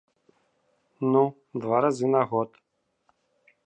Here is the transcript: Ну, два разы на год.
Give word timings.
Ну, 1.11 1.23
два 1.67 1.77
разы 1.87 2.07
на 2.19 2.23
год. 2.33 2.61